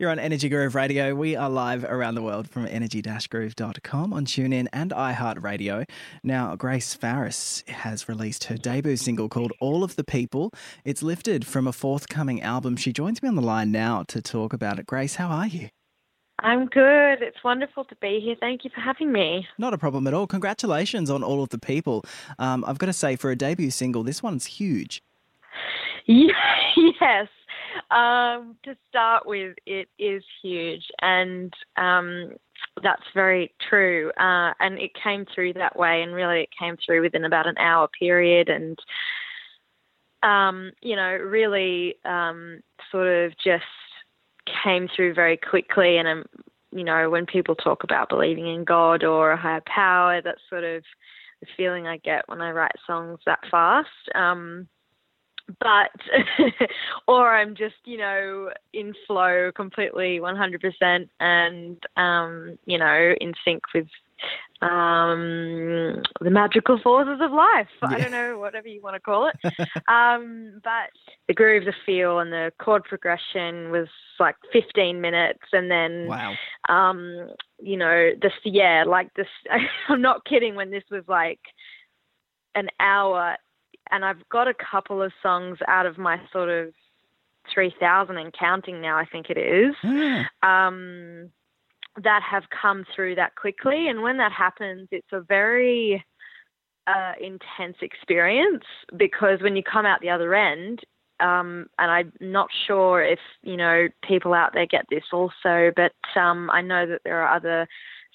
You're 0.00 0.08
on 0.08 0.18
Energy 0.18 0.48
Groove 0.48 0.74
Radio. 0.74 1.14
We 1.14 1.36
are 1.36 1.50
live 1.50 1.84
around 1.84 2.14
the 2.14 2.22
world 2.22 2.48
from 2.48 2.66
energy-groove.com 2.66 4.14
on 4.14 4.24
TuneIn 4.24 4.66
and 4.72 4.92
iHeartRadio. 4.92 5.86
Now, 6.24 6.56
Grace 6.56 6.96
Farriss 6.96 7.68
has 7.68 8.08
released 8.08 8.44
her 8.44 8.56
debut 8.56 8.96
single 8.96 9.28
called 9.28 9.52
All 9.60 9.84
of 9.84 9.96
the 9.96 10.02
People. 10.02 10.54
It's 10.86 11.02
lifted 11.02 11.46
from 11.46 11.66
a 11.66 11.72
forthcoming 11.74 12.40
album. 12.40 12.78
She 12.78 12.94
joins 12.94 13.22
me 13.22 13.28
on 13.28 13.34
the 13.34 13.42
line 13.42 13.72
now 13.72 14.04
to 14.04 14.22
talk 14.22 14.54
about 14.54 14.78
it. 14.78 14.86
Grace, 14.86 15.16
how 15.16 15.28
are 15.28 15.48
you? 15.48 15.68
I'm 16.38 16.64
good. 16.64 17.20
It's 17.20 17.44
wonderful 17.44 17.84
to 17.84 17.96
be 17.96 18.20
here. 18.24 18.36
Thank 18.40 18.64
you 18.64 18.70
for 18.74 18.80
having 18.80 19.12
me. 19.12 19.46
Not 19.58 19.74
a 19.74 19.78
problem 19.78 20.06
at 20.06 20.14
all. 20.14 20.26
Congratulations 20.26 21.10
on 21.10 21.22
All 21.22 21.42
of 21.42 21.50
the 21.50 21.58
People. 21.58 22.06
Um, 22.38 22.64
I've 22.66 22.78
got 22.78 22.86
to 22.86 22.94
say, 22.94 23.16
for 23.16 23.30
a 23.30 23.36
debut 23.36 23.70
single, 23.70 24.02
this 24.02 24.22
one's 24.22 24.46
huge. 24.46 25.02
yes. 26.06 27.28
Um, 27.90 28.56
to 28.64 28.76
start 28.88 29.26
with, 29.26 29.56
it 29.66 29.88
is 29.98 30.22
huge, 30.42 30.84
and 31.02 31.52
um, 31.76 32.32
that's 32.82 33.02
very 33.14 33.54
true. 33.68 34.10
Uh, 34.18 34.52
and 34.60 34.78
it 34.78 34.90
came 35.02 35.26
through 35.34 35.54
that 35.54 35.76
way, 35.76 36.02
and 36.02 36.14
really, 36.14 36.42
it 36.42 36.48
came 36.58 36.76
through 36.84 37.02
within 37.02 37.24
about 37.24 37.46
an 37.46 37.58
hour 37.58 37.88
period, 37.98 38.48
and 38.48 38.78
um, 40.22 40.72
you 40.82 40.96
know, 40.96 41.16
really 41.16 41.96
um, 42.04 42.60
sort 42.90 43.06
of 43.06 43.32
just 43.42 43.64
came 44.64 44.88
through 44.94 45.14
very 45.14 45.36
quickly. 45.36 45.98
And 45.98 46.08
um, 46.08 46.24
you 46.72 46.84
know, 46.84 47.10
when 47.10 47.26
people 47.26 47.54
talk 47.54 47.84
about 47.84 48.08
believing 48.08 48.46
in 48.46 48.64
God 48.64 49.04
or 49.04 49.32
a 49.32 49.36
higher 49.36 49.62
power, 49.66 50.20
that's 50.22 50.40
sort 50.48 50.64
of 50.64 50.82
the 51.40 51.46
feeling 51.56 51.86
I 51.86 51.96
get 51.98 52.28
when 52.28 52.40
I 52.40 52.50
write 52.50 52.72
songs 52.86 53.18
that 53.26 53.40
fast. 53.50 53.88
Um, 54.14 54.68
but 55.58 55.90
or 57.08 57.34
I'm 57.34 57.54
just 57.54 57.76
you 57.84 57.98
know 57.98 58.50
in 58.72 58.94
flow 59.06 59.50
completely 59.54 60.20
100% 60.20 61.08
and 61.20 61.82
um, 61.96 62.58
you 62.66 62.78
know 62.78 63.14
in 63.20 63.34
sync 63.44 63.62
with 63.74 63.86
um, 64.62 66.02
the 66.20 66.30
magical 66.30 66.78
forces 66.78 67.18
of 67.22 67.32
life. 67.32 67.68
Yeah. 67.82 67.88
I 67.88 67.98
don't 67.98 68.10
know 68.10 68.38
whatever 68.38 68.68
you 68.68 68.82
want 68.82 68.94
to 68.94 69.00
call 69.00 69.28
it. 69.28 69.36
um, 69.88 70.60
but 70.62 70.90
the 71.28 71.34
groove, 71.34 71.64
the 71.64 71.72
feel, 71.86 72.18
and 72.18 72.32
the 72.32 72.52
chord 72.58 72.84
progression 72.84 73.70
was 73.70 73.88
like 74.18 74.36
15 74.52 75.00
minutes, 75.00 75.40
and 75.52 75.70
then 75.70 76.06
wow. 76.08 76.34
um, 76.68 77.30
you 77.58 77.76
know 77.76 78.10
this 78.20 78.32
yeah 78.44 78.84
like 78.86 79.12
this. 79.14 79.28
I'm 79.88 80.02
not 80.02 80.24
kidding 80.26 80.54
when 80.54 80.70
this 80.70 80.84
was 80.90 81.04
like 81.08 81.40
an 82.54 82.68
hour 82.80 83.36
and 83.90 84.04
I've 84.04 84.28
got 84.28 84.48
a 84.48 84.54
couple 84.54 85.02
of 85.02 85.12
songs 85.22 85.58
out 85.68 85.86
of 85.86 85.98
my 85.98 86.20
sort 86.32 86.48
of 86.48 86.72
3,000 87.52 88.16
and 88.16 88.32
counting 88.32 88.80
now, 88.80 88.96
I 88.96 89.04
think 89.04 89.30
it 89.30 89.38
is, 89.38 89.74
mm. 89.82 90.24
um, 90.42 91.30
that 92.02 92.22
have 92.22 92.44
come 92.50 92.84
through 92.94 93.16
that 93.16 93.34
quickly. 93.34 93.88
And 93.88 94.02
when 94.02 94.18
that 94.18 94.32
happens, 94.32 94.88
it's 94.90 95.12
a 95.12 95.20
very 95.20 96.04
uh, 96.86 97.12
intense 97.20 97.76
experience 97.82 98.64
because 98.96 99.40
when 99.40 99.56
you 99.56 99.62
come 99.62 99.86
out 99.86 100.00
the 100.00 100.10
other 100.10 100.34
end, 100.34 100.80
um, 101.20 101.66
and 101.78 101.90
I'm 101.90 102.12
not 102.20 102.48
sure 102.66 103.02
if 103.02 103.18
you 103.42 103.56
know 103.56 103.88
people 104.02 104.32
out 104.32 104.54
there 104.54 104.66
get 104.66 104.86
this 104.88 105.04
also, 105.12 105.70
but 105.76 105.92
um, 106.18 106.50
I 106.50 106.62
know 106.62 106.86
that 106.86 107.02
there 107.04 107.22
are 107.22 107.36
other 107.36 107.68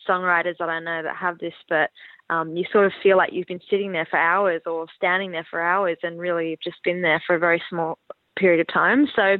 songwriters 0.07 0.57
that 0.57 0.69
I 0.69 0.79
know 0.79 1.03
that 1.03 1.15
have 1.15 1.37
this, 1.37 1.53
but 1.69 1.91
um, 2.29 2.55
you 2.55 2.65
sort 2.71 2.85
of 2.85 2.91
feel 3.03 3.17
like 3.17 3.33
you've 3.33 3.47
been 3.47 3.61
sitting 3.69 3.91
there 3.91 4.07
for 4.09 4.17
hours 4.17 4.61
or 4.65 4.87
standing 4.95 5.31
there 5.31 5.47
for 5.49 5.61
hours 5.61 5.97
and 6.03 6.19
really 6.19 6.49
you've 6.49 6.61
just 6.61 6.83
been 6.83 7.01
there 7.01 7.21
for 7.25 7.35
a 7.35 7.39
very 7.39 7.61
small 7.69 7.99
period 8.37 8.59
of 8.59 8.73
time. 8.73 9.07
So 9.15 9.37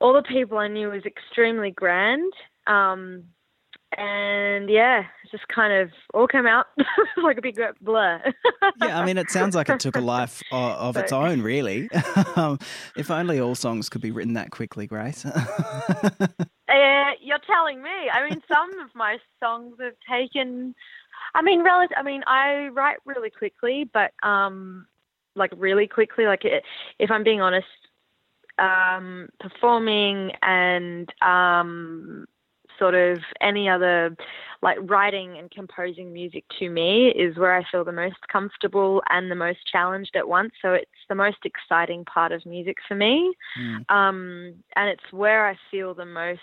all 0.00 0.12
the 0.12 0.22
people 0.22 0.58
I 0.58 0.68
knew 0.68 0.90
was 0.90 1.04
extremely 1.04 1.70
grand. 1.70 2.32
Um, 2.66 3.24
and 3.96 4.68
yeah, 4.68 5.00
it 5.00 5.30
just 5.30 5.46
kind 5.48 5.72
of 5.72 5.90
all 6.12 6.26
came 6.26 6.46
out 6.46 6.66
like 7.22 7.38
a 7.38 7.42
big 7.42 7.58
blur. 7.80 8.20
yeah, 8.82 8.98
I 8.98 9.06
mean, 9.06 9.16
it 9.16 9.30
sounds 9.30 9.54
like 9.54 9.68
it 9.70 9.80
took 9.80 9.96
a 9.96 10.00
life 10.02 10.42
of, 10.52 10.72
of 10.72 10.96
its 10.96 11.12
own, 11.12 11.40
really. 11.40 11.88
um, 12.36 12.58
if 12.96 13.10
only 13.10 13.40
all 13.40 13.54
songs 13.54 13.88
could 13.88 14.02
be 14.02 14.10
written 14.10 14.34
that 14.34 14.50
quickly, 14.50 14.86
Grace. 14.86 15.24
uh, 15.24 16.26
you're 17.22 17.38
telling 17.46 17.82
me. 17.82 18.10
I 18.12 18.28
mean, 18.28 18.42
some 18.52 18.80
of 18.80 18.90
my 18.94 19.18
songs 19.42 19.76
have 19.80 19.94
taken 20.10 20.74
I 21.36 21.42
mean, 21.42 21.62
relative. 21.62 21.96
I 21.96 22.02
mean, 22.02 22.22
I 22.26 22.68
write 22.72 22.96
really 23.04 23.30
quickly, 23.30 23.88
but 23.92 24.12
um, 24.26 24.86
like 25.34 25.52
really 25.56 25.86
quickly. 25.86 26.24
Like, 26.24 26.44
it, 26.44 26.64
if 26.98 27.10
I'm 27.10 27.24
being 27.24 27.40
honest, 27.40 27.66
um, 28.58 29.28
performing 29.38 30.32
and 30.42 31.12
um, 31.20 32.26
sort 32.78 32.94
of 32.94 33.18
any 33.40 33.68
other 33.68 34.16
like 34.62 34.78
writing 34.82 35.36
and 35.38 35.50
composing 35.50 36.12
music 36.12 36.44
to 36.58 36.70
me 36.70 37.08
is 37.08 37.36
where 37.36 37.54
I 37.54 37.64
feel 37.70 37.84
the 37.84 37.92
most 37.92 38.16
comfortable 38.32 39.02
and 39.10 39.30
the 39.30 39.34
most 39.34 39.58
challenged 39.70 40.16
at 40.16 40.26
once. 40.26 40.52
So 40.62 40.72
it's 40.72 40.90
the 41.08 41.14
most 41.14 41.38
exciting 41.44 42.04
part 42.06 42.32
of 42.32 42.44
music 42.46 42.76
for 42.88 42.94
me. 42.94 43.34
Mm. 43.60 43.90
Um, 43.90 44.54
and 44.74 44.88
it's 44.88 45.12
where 45.12 45.46
I 45.46 45.56
feel 45.70 45.94
the 45.94 46.06
most 46.06 46.40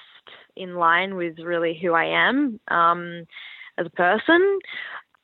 in 0.55 0.75
line 0.75 1.15
with 1.15 1.39
really 1.39 1.77
who 1.81 1.93
I 1.93 2.05
am. 2.05 2.59
Um, 2.67 3.25
as 3.77 3.87
a 3.87 3.89
person. 3.91 4.59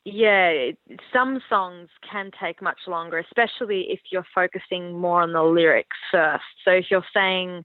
Yeah, 0.04 0.70
some 1.12 1.40
songs 1.48 1.88
can 2.10 2.30
take 2.42 2.62
much 2.62 2.78
longer, 2.86 3.18
especially 3.18 3.86
if 3.90 4.00
you're 4.10 4.26
focusing 4.34 4.98
more 4.98 5.22
on 5.22 5.32
the 5.32 5.42
lyrics 5.42 5.96
first. 6.10 6.44
So 6.64 6.70
if 6.70 6.86
you're 6.90 7.04
saying, 7.14 7.64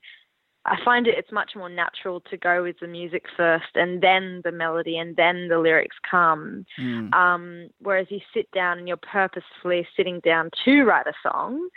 I 0.65 0.77
find 0.83 1.07
it 1.07 1.15
it's 1.17 1.31
much 1.31 1.51
more 1.55 1.69
natural 1.69 2.19
to 2.21 2.37
go 2.37 2.63
with 2.63 2.77
the 2.81 2.87
music 2.87 3.23
first 3.37 3.75
and 3.75 4.01
then 4.01 4.41
the 4.43 4.51
melody 4.51 4.97
and 4.97 5.15
then 5.15 5.47
the 5.47 5.59
lyrics 5.59 5.95
come. 6.09 6.65
Mm. 6.79 7.13
Um, 7.13 7.69
whereas 7.79 8.07
you 8.09 8.19
sit 8.33 8.51
down 8.51 8.79
and 8.79 8.87
you're 8.87 8.97
purposefully 8.97 9.87
sitting 9.95 10.19
down 10.19 10.49
to 10.65 10.83
write 10.83 11.07
a 11.07 11.13
song, 11.23 11.69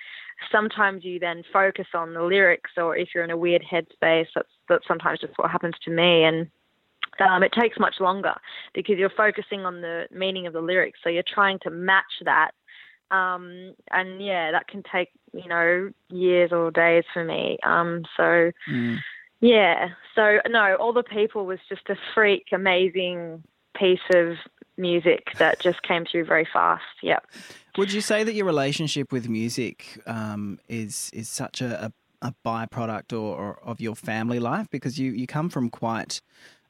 sometimes 0.51 1.05
you 1.05 1.19
then 1.19 1.43
focus 1.53 1.87
on 1.95 2.15
the 2.15 2.23
lyrics, 2.23 2.71
or 2.77 2.97
if 2.97 3.11
you're 3.15 3.25
in 3.25 3.31
a 3.31 3.37
weird 3.37 3.63
headspace, 3.63 4.29
that's 4.35 4.49
that's 4.69 4.89
sometimes 4.89 5.21
just 5.21 5.35
what 5.37 5.51
happens 5.51 5.75
to 5.85 5.91
me. 5.91 6.25
And 6.25 6.49
um, 7.21 7.43
it 7.43 7.53
takes 7.53 7.79
much 7.79 7.97
longer 8.01 8.34
because 8.75 8.99
you're 8.99 9.11
focusing 9.11 9.61
on 9.65 9.81
the 9.81 10.06
meaning 10.11 10.47
of 10.47 10.53
the 10.53 10.61
lyrics. 10.61 11.01
So 11.03 11.11
you're 11.11 11.23
trying 11.23 11.59
to 11.61 11.71
match 11.71 12.05
that. 12.25 12.53
Um, 13.11 13.75
and 13.91 14.23
yeah, 14.23 14.51
that 14.53 14.69
can 14.69 14.83
take, 14.91 15.09
you 15.33 15.49
know, 15.49 15.91
years 16.11 16.53
or 16.53 16.71
days 16.71 17.05
for 17.12 17.25
me. 17.25 17.59
Um, 17.62 18.05
so 18.17 18.51
mm. 18.71 18.99
yeah, 19.41 19.89
so 20.15 20.39
no, 20.49 20.77
All 20.77 20.93
the 20.93 21.03
People 21.03 21.47
was 21.47 21.59
just 21.69 21.89
a 21.89 21.97
freak, 22.15 22.49
amazing 22.53 23.43
piece 23.75 24.00
of 24.15 24.37
music 24.77 25.29
that 25.39 25.61
just 25.62 25.83
came 25.83 26.05
through 26.05 26.25
very 26.25 26.47
fast. 26.53 26.83
Yeah. 27.03 27.21
Would 27.77 27.93
you 27.93 28.00
say 28.00 28.25
that 28.25 28.35
your 28.35 28.47
relationship 28.47 29.12
with 29.12 29.29
music 29.29 30.00
um, 30.06 30.59
is 30.69 31.11
is 31.12 31.29
such 31.29 31.61
a, 31.61 31.87
a, 31.87 31.93
a 32.29 32.35
byproduct 32.45 33.12
or, 33.12 33.37
or, 33.37 33.61
of 33.62 33.81
your 33.81 33.95
family 33.95 34.41
life 34.41 34.69
because 34.71 34.99
you, 34.99 35.12
you 35.12 35.27
come 35.27 35.49
from 35.49 35.71
quite 35.71 36.21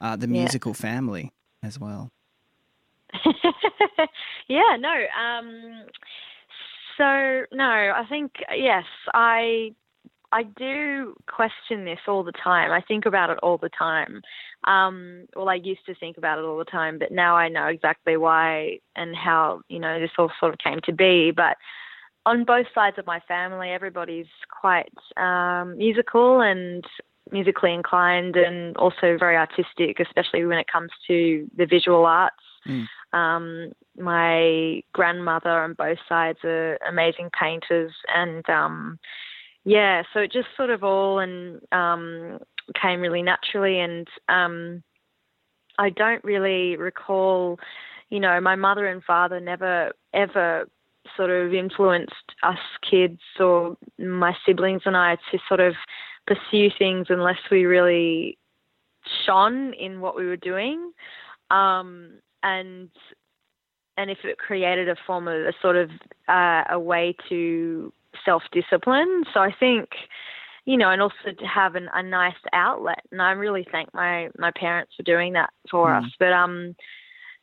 uh, 0.00 0.16
the 0.16 0.26
musical 0.26 0.72
yeah. 0.72 0.76
family 0.76 1.32
as 1.62 1.78
well. 1.78 2.10
yeah, 4.48 4.76
no. 4.78 4.94
Um, 5.18 5.84
so 6.96 7.44
no, 7.52 7.64
I 7.64 8.04
think 8.08 8.32
yes, 8.54 8.84
I 9.14 9.74
I 10.32 10.42
do 10.42 11.14
question 11.26 11.84
this 11.84 12.00
all 12.06 12.22
the 12.22 12.32
time. 12.32 12.70
I 12.70 12.82
think 12.82 13.06
about 13.06 13.30
it 13.30 13.38
all 13.42 13.56
the 13.56 13.70
time. 13.70 14.20
Um, 14.64 15.26
well, 15.34 15.48
I 15.48 15.54
used 15.54 15.86
to 15.86 15.94
think 15.94 16.18
about 16.18 16.38
it 16.38 16.44
all 16.44 16.58
the 16.58 16.64
time, 16.64 16.98
but 16.98 17.12
now 17.12 17.36
I 17.36 17.48
know 17.48 17.66
exactly 17.66 18.16
why 18.16 18.80
and 18.96 19.16
how 19.16 19.62
you 19.68 19.78
know 19.78 19.98
this 20.00 20.10
all 20.18 20.30
sort 20.38 20.52
of 20.52 20.58
came 20.58 20.80
to 20.84 20.92
be. 20.92 21.30
But 21.30 21.56
on 22.26 22.44
both 22.44 22.66
sides 22.74 22.98
of 22.98 23.06
my 23.06 23.20
family, 23.20 23.70
everybody's 23.70 24.26
quite 24.60 24.92
um, 25.16 25.78
musical 25.78 26.42
and 26.42 26.84
musically 27.32 27.72
inclined 27.72 28.36
and 28.36 28.76
also 28.76 29.16
very 29.18 29.36
artistic, 29.36 30.00
especially 30.00 30.44
when 30.44 30.58
it 30.58 30.66
comes 30.70 30.90
to 31.06 31.48
the 31.56 31.66
visual 31.66 32.06
arts. 32.06 32.36
Mm. 32.66 32.86
Um, 33.12 33.72
my 33.96 34.82
grandmother 34.92 35.50
on 35.50 35.74
both 35.74 35.98
sides 36.08 36.38
are 36.44 36.78
amazing 36.88 37.30
painters, 37.38 37.92
and 38.14 38.48
um, 38.48 38.98
yeah, 39.64 40.02
so 40.12 40.20
it 40.20 40.32
just 40.32 40.48
sort 40.56 40.70
of 40.70 40.84
all 40.84 41.18
and 41.18 41.60
um, 41.72 42.38
came 42.80 43.00
really 43.00 43.22
naturally. 43.22 43.80
And 43.80 44.06
um, 44.28 44.82
I 45.78 45.90
don't 45.90 46.22
really 46.24 46.76
recall, 46.76 47.58
you 48.10 48.20
know, 48.20 48.40
my 48.40 48.56
mother 48.56 48.86
and 48.86 49.02
father 49.02 49.40
never 49.40 49.92
ever 50.12 50.68
sort 51.16 51.30
of 51.30 51.54
influenced 51.54 52.12
us 52.42 52.58
kids 52.88 53.20
or 53.40 53.76
my 53.98 54.34
siblings 54.44 54.82
and 54.84 54.96
I 54.96 55.16
to 55.30 55.38
sort 55.48 55.60
of 55.60 55.74
pursue 56.28 56.68
things 56.78 57.06
unless 57.08 57.38
we 57.50 57.64
really 57.64 58.38
shone 59.24 59.72
in 59.74 60.00
what 60.00 60.16
we 60.16 60.26
were 60.26 60.36
doing. 60.36 60.92
Um, 61.50 62.20
and 62.42 62.90
and 63.96 64.10
if 64.10 64.18
it 64.24 64.38
created 64.38 64.88
a 64.88 64.96
form 65.06 65.26
of 65.26 65.34
a 65.34 65.52
sort 65.60 65.76
of 65.76 65.90
uh, 66.28 66.64
a 66.70 66.78
way 66.78 67.16
to 67.28 67.92
self 68.24 68.42
discipline. 68.52 69.24
So 69.34 69.40
I 69.40 69.52
think, 69.58 69.88
you 70.66 70.76
know, 70.76 70.90
and 70.90 71.02
also 71.02 71.32
to 71.36 71.46
have 71.46 71.74
an, 71.74 71.88
a 71.94 72.02
nice 72.02 72.34
outlet. 72.52 73.00
And 73.10 73.20
I 73.20 73.32
really 73.32 73.66
thank 73.70 73.92
my 73.92 74.28
my 74.38 74.52
parents 74.52 74.92
for 74.96 75.02
doing 75.02 75.32
that 75.32 75.50
for 75.70 75.88
mm. 75.88 76.04
us. 76.04 76.10
But 76.18 76.32
um, 76.32 76.76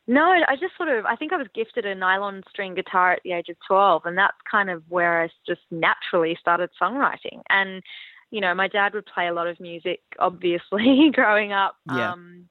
no, 0.06 0.22
I 0.22 0.56
just 0.56 0.76
sort 0.76 0.88
of 0.88 1.04
I 1.04 1.16
think 1.16 1.32
I 1.32 1.36
was 1.36 1.48
gifted 1.54 1.84
a 1.84 1.94
nylon 1.94 2.42
string 2.48 2.74
guitar 2.74 3.12
at 3.12 3.20
the 3.24 3.32
age 3.32 3.48
of 3.48 3.56
twelve, 3.66 4.02
and 4.06 4.16
that's 4.16 4.36
kind 4.50 4.70
of 4.70 4.82
where 4.88 5.22
I 5.22 5.28
just 5.46 5.62
naturally 5.70 6.38
started 6.40 6.70
songwriting. 6.80 7.42
And 7.50 7.82
you 8.30 8.40
know, 8.40 8.54
my 8.54 8.68
dad 8.68 8.94
would 8.94 9.06
play 9.06 9.28
a 9.28 9.32
lot 9.32 9.46
of 9.46 9.60
music, 9.60 10.00
obviously, 10.18 11.10
growing 11.14 11.52
up. 11.52 11.76
Yeah. 11.88 12.12
Um, 12.12 12.48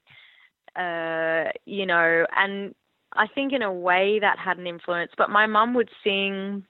uh, 0.76 1.52
you 1.66 1.86
know, 1.86 2.26
and 2.36 2.76
I 3.14 3.28
think 3.28 3.54
in 3.54 3.62
a 3.62 3.72
way 3.72 4.20
that 4.20 4.38
had 4.38 4.58
an 4.58 4.68
influence. 4.68 5.12
But 5.18 5.30
my 5.30 5.46
mum 5.46 5.74
would 5.74 5.90
sing 6.04 6.66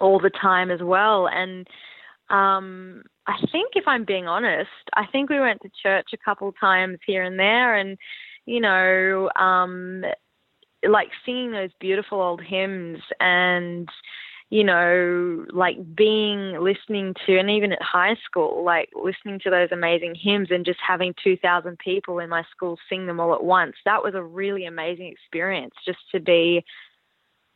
all 0.00 0.18
the 0.18 0.30
time 0.30 0.70
as 0.70 0.80
well, 0.82 1.28
and 1.28 1.66
um, 2.28 3.02
I 3.26 3.38
think 3.52 3.72
if 3.74 3.84
I'm 3.86 4.04
being 4.04 4.26
honest, 4.26 4.70
I 4.94 5.06
think 5.06 5.30
we 5.30 5.40
went 5.40 5.62
to 5.62 5.70
church 5.82 6.08
a 6.12 6.18
couple 6.18 6.52
times 6.52 6.98
here 7.06 7.22
and 7.22 7.38
there, 7.38 7.76
and 7.76 7.98
you 8.46 8.60
know, 8.60 9.30
um, 9.36 10.04
like 10.88 11.08
singing 11.24 11.52
those 11.52 11.70
beautiful 11.80 12.20
old 12.20 12.42
hymns 12.42 12.98
and 13.20 13.88
you 14.50 14.62
know, 14.62 15.44
like 15.52 15.76
being 15.96 16.60
listening 16.60 17.14
to, 17.26 17.38
and 17.38 17.50
even 17.50 17.72
at 17.72 17.82
high 17.82 18.16
school, 18.24 18.62
like 18.64 18.90
listening 18.94 19.40
to 19.40 19.50
those 19.50 19.70
amazing 19.72 20.14
hymns 20.14 20.48
and 20.50 20.64
just 20.64 20.78
having 20.86 21.14
2,000 21.22 21.78
people 21.78 22.20
in 22.20 22.30
my 22.30 22.44
school 22.50 22.78
sing 22.88 23.06
them 23.06 23.18
all 23.18 23.34
at 23.34 23.42
once. 23.42 23.74
That 23.84 24.04
was 24.04 24.14
a 24.14 24.22
really 24.22 24.66
amazing 24.66 25.06
experience 25.06 25.74
just 25.84 25.98
to 26.12 26.20
be, 26.20 26.64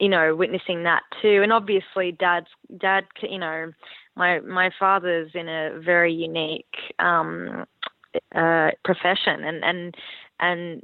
you 0.01 0.09
know, 0.09 0.35
witnessing 0.35 0.83
that 0.83 1.03
too. 1.23 1.43
And 1.43 1.53
obviously, 1.53 2.11
dad's, 2.11 2.49
dad, 2.79 3.05
you 3.23 3.39
know, 3.39 3.71
my 4.17 4.41
my 4.41 4.71
father's 4.77 5.31
in 5.35 5.49
a 5.49 5.79
very 5.79 6.13
unique 6.13 6.75
um, 6.99 7.67
uh, 8.35 8.71
profession, 8.85 9.45
and 9.45 9.65
and 9.65 9.95
and 10.41 10.83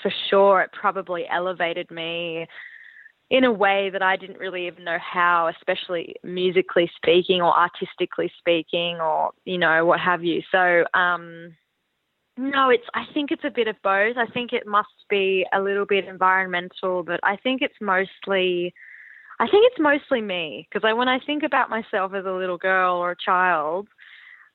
for 0.00 0.12
sure 0.28 0.62
it 0.62 0.70
probably 0.72 1.26
elevated 1.28 1.90
me 1.90 2.46
in 3.30 3.44
a 3.44 3.52
way 3.52 3.90
that 3.90 4.02
I 4.02 4.16
didn't 4.16 4.38
really 4.38 4.66
even 4.66 4.84
know 4.84 4.98
how, 4.98 5.48
especially 5.48 6.16
musically 6.24 6.90
speaking 6.96 7.40
or 7.40 7.56
artistically 7.56 8.30
speaking, 8.38 8.98
or 9.00 9.30
you 9.44 9.58
know 9.58 9.84
what 9.84 10.00
have 10.00 10.24
you. 10.24 10.42
So. 10.50 10.84
Um, 10.94 11.56
no, 12.36 12.70
it's. 12.70 12.84
I 12.94 13.04
think 13.12 13.32
it's 13.32 13.44
a 13.44 13.50
bit 13.50 13.68
of 13.68 13.76
both. 13.82 14.16
I 14.16 14.24
think 14.32 14.54
it 14.54 14.66
must 14.66 14.88
be 15.10 15.44
a 15.52 15.60
little 15.60 15.84
bit 15.84 16.06
environmental, 16.06 17.02
but 17.02 17.20
I 17.22 17.36
think 17.36 17.60
it's 17.60 17.74
mostly 17.82 18.72
I 19.40 19.46
think 19.46 19.64
it's 19.66 19.80
mostly 19.80 20.20
me 20.20 20.68
because 20.68 20.86
I, 20.86 20.92
when 20.92 21.08
I 21.08 21.18
think 21.18 21.42
about 21.42 21.70
myself 21.70 22.12
as 22.12 22.26
a 22.26 22.30
little 22.30 22.58
girl 22.58 22.96
or 22.96 23.12
a 23.12 23.16
child, 23.16 23.88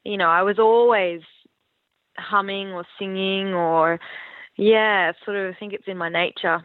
you 0.03 0.15
know, 0.15 0.29
I 0.29 0.43
was 0.43 0.59
always 0.59 1.21
humming 2.17 2.67
or 2.67 2.85
singing 2.99 3.55
or 3.55 3.99
yeah, 4.57 5.11
sort 5.23 5.37
of 5.37 5.53
I 5.53 5.57
think 5.57 5.73
it's 5.73 5.87
in 5.87 5.97
my 5.97 6.09
nature. 6.09 6.63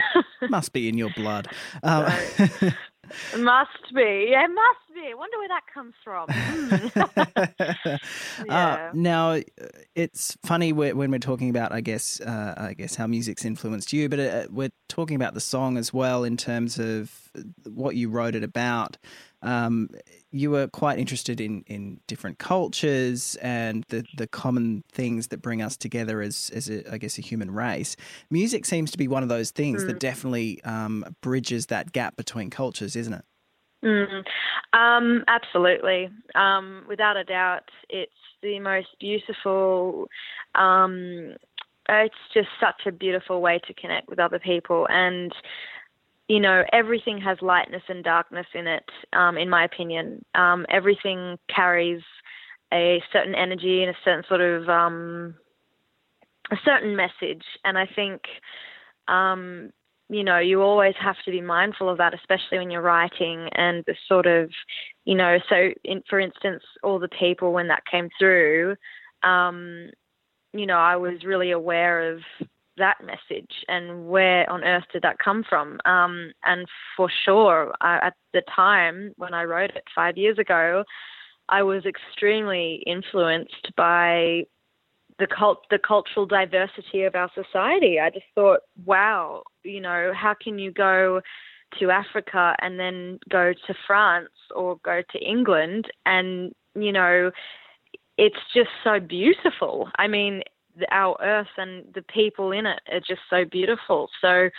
Must 0.48 0.72
be 0.72 0.88
in 0.88 0.96
your 0.96 1.10
blood. 1.10 1.48
Um, 1.82 2.04
must 3.38 3.94
be. 3.94 4.28
Yeah, 4.30 4.46
must 4.46 4.94
be. 4.94 5.10
I 5.10 5.14
wonder 5.14 5.38
where 5.38 5.48
that 5.48 5.62
comes 5.72 5.94
from. 6.02 6.28
Hmm. 6.30 7.96
Uh, 8.38 8.44
yeah. 8.46 8.88
Uh, 8.88 8.90
now, 8.94 9.40
it's 9.94 10.36
funny 10.44 10.72
when 10.72 11.10
we're 11.10 11.18
talking 11.18 11.50
about, 11.50 11.72
I 11.72 11.80
guess, 11.80 12.20
uh, 12.20 12.54
I 12.56 12.74
guess 12.74 12.94
how 12.94 13.06
music's 13.06 13.44
influenced 13.44 13.92
you, 13.92 14.08
but 14.08 14.18
uh, 14.18 14.46
we're 14.50 14.72
talking 14.88 15.16
about 15.16 15.34
the 15.34 15.40
song 15.40 15.76
as 15.76 15.92
well 15.92 16.24
in 16.24 16.36
terms 16.36 16.78
of 16.78 17.30
what 17.68 17.94
you 17.94 18.08
wrote 18.08 18.34
it 18.34 18.42
about. 18.42 18.96
Um, 19.42 19.90
you 20.30 20.50
were 20.50 20.68
quite 20.68 20.98
interested 20.98 21.40
in, 21.40 21.64
in 21.66 22.00
different 22.06 22.38
cultures 22.38 23.36
and 23.42 23.84
the, 23.88 24.04
the 24.16 24.26
common 24.26 24.82
things 24.90 25.28
that 25.28 25.42
bring 25.42 25.60
us 25.60 25.76
together 25.76 26.22
as, 26.22 26.50
as 26.54 26.70
a, 26.70 26.90
I 26.92 26.98
guess, 26.98 27.18
a 27.18 27.22
human 27.22 27.50
race. 27.50 27.96
Music 28.30 28.64
seems 28.64 28.90
to 28.92 28.98
be 28.98 29.08
one 29.08 29.22
of 29.22 29.28
those 29.28 29.50
things 29.50 29.84
mm. 29.84 29.88
that 29.88 30.00
definitely 30.00 30.62
um, 30.64 31.04
bridges 31.20 31.66
that 31.66 31.92
gap 31.92 32.16
between 32.16 32.50
cultures, 32.50 32.96
isn't 32.96 33.14
it? 33.14 33.24
Mm. 33.84 34.24
Um, 34.72 35.24
absolutely. 35.28 36.08
Um, 36.34 36.84
without 36.88 37.16
a 37.16 37.24
doubt, 37.24 37.68
it's 37.88 38.12
the 38.42 38.58
most 38.60 38.88
beautiful. 39.00 40.08
Um, 40.54 41.34
it's 41.88 42.14
just 42.32 42.48
such 42.60 42.86
a 42.86 42.92
beautiful 42.92 43.40
way 43.40 43.60
to 43.66 43.74
connect 43.74 44.08
with 44.08 44.18
other 44.18 44.38
people. 44.38 44.86
And 44.88 45.32
you 46.28 46.40
know, 46.40 46.64
everything 46.72 47.20
has 47.20 47.38
lightness 47.42 47.82
and 47.88 48.04
darkness 48.04 48.46
in 48.54 48.66
it, 48.66 48.84
um, 49.12 49.36
in 49.36 49.50
my 49.50 49.64
opinion. 49.64 50.24
Um, 50.34 50.66
everything 50.70 51.38
carries 51.54 52.02
a 52.72 53.02
certain 53.12 53.34
energy 53.34 53.82
and 53.82 53.90
a 53.90 53.98
certain 54.04 54.24
sort 54.28 54.40
of 54.40 54.68
um, 54.68 55.34
a 56.50 56.56
certain 56.64 56.96
message, 56.96 57.44
and 57.64 57.76
I 57.76 57.86
think, 57.94 58.22
um, 59.08 59.70
you 60.08 60.24
know, 60.24 60.38
you 60.38 60.62
always 60.62 60.94
have 61.00 61.16
to 61.24 61.30
be 61.30 61.40
mindful 61.40 61.88
of 61.88 61.98
that, 61.98 62.14
especially 62.14 62.58
when 62.58 62.70
you're 62.70 62.82
writing 62.82 63.48
and 63.54 63.82
the 63.86 63.94
sort 64.08 64.26
of, 64.26 64.50
you 65.04 65.14
know, 65.14 65.38
so 65.48 65.70
in, 65.84 66.02
for 66.08 66.20
instance, 66.20 66.62
all 66.82 66.98
the 66.98 67.08
people 67.08 67.52
when 67.52 67.68
that 67.68 67.86
came 67.90 68.08
through, 68.18 68.76
um, 69.22 69.90
you 70.52 70.66
know, 70.66 70.76
I 70.76 70.96
was 70.96 71.24
really 71.24 71.50
aware 71.50 72.12
of 72.12 72.20
that 72.78 72.96
message 73.04 73.50
and 73.68 74.08
where 74.08 74.48
on 74.50 74.64
earth 74.64 74.84
did 74.92 75.02
that 75.02 75.18
come 75.18 75.44
from? 75.48 75.78
Um, 75.84 76.32
and 76.44 76.66
for 76.96 77.10
sure, 77.24 77.74
I, 77.80 78.06
at 78.06 78.14
the 78.32 78.42
time 78.54 79.12
when 79.16 79.34
I 79.34 79.44
wrote 79.44 79.70
it 79.70 79.84
five 79.94 80.16
years 80.16 80.38
ago, 80.38 80.84
I 81.48 81.62
was 81.62 81.84
extremely 81.84 82.82
influenced 82.86 83.72
by 83.76 84.44
the 85.18 85.26
cult, 85.26 85.64
the 85.70 85.78
cultural 85.78 86.26
diversity 86.26 87.02
of 87.02 87.14
our 87.14 87.30
society. 87.34 88.00
I 88.00 88.10
just 88.10 88.26
thought, 88.34 88.60
wow, 88.84 89.42
you 89.62 89.80
know, 89.80 90.12
how 90.14 90.34
can 90.40 90.58
you 90.58 90.72
go 90.72 91.20
to 91.78 91.90
Africa 91.90 92.54
and 92.60 92.78
then 92.78 93.18
go 93.30 93.52
to 93.66 93.74
France 93.86 94.30
or 94.54 94.76
go 94.84 95.02
to 95.12 95.18
England 95.18 95.86
and 96.04 96.52
you 96.74 96.92
know 96.92 97.30
it's 98.18 98.36
just 98.54 98.68
so 98.84 99.00
beautiful. 99.00 99.88
I 99.98 100.06
mean, 100.06 100.42
our 100.90 101.16
earth 101.20 101.48
and 101.56 101.84
the 101.94 102.02
people 102.02 102.52
in 102.52 102.66
it 102.66 102.80
are 102.90 103.00
just 103.00 103.22
so 103.28 103.44
beautiful. 103.44 104.08
So, 104.20 104.50